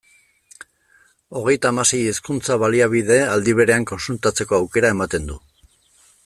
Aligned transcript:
Hogeita 1.41 1.69
hamasei 1.71 1.99
hizkuntza-baliabide 2.13 3.19
aldi 3.35 3.55
berean 3.61 3.87
kontsultatzeko 3.93 4.59
aukera 4.61 4.95
ematen 4.99 5.31
du. 5.33 5.39